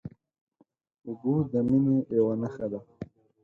اوبه 1.05 1.33
د 1.51 1.53
مینې 1.67 1.97
یوه 2.17 2.33
نښه 2.41 2.67
ده. 2.71 2.79